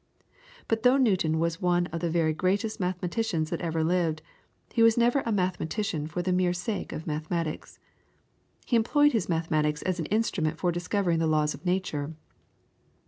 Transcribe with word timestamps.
But 0.67 0.81
though 0.81 0.97
Newton 0.97 1.37
was 1.37 1.61
one 1.61 1.85
of 1.93 1.99
the 1.99 2.09
very 2.09 2.33
greatest 2.33 2.79
mathematicians 2.79 3.51
that 3.51 3.61
ever 3.61 3.83
lived, 3.83 4.23
he 4.73 4.81
was 4.81 4.97
never 4.97 5.21
a 5.27 5.31
mathematician 5.31 6.07
for 6.07 6.23
the 6.23 6.31
mere 6.33 6.53
sake 6.53 6.91
of 6.91 7.05
mathematics. 7.05 7.77
He 8.65 8.75
employed 8.75 9.11
his 9.11 9.29
mathematics 9.29 9.83
as 9.83 9.99
an 9.99 10.07
instrument 10.07 10.57
for 10.57 10.71
discovering 10.71 11.19
the 11.19 11.27
laws 11.27 11.53
of 11.53 11.67
nature. 11.67 12.15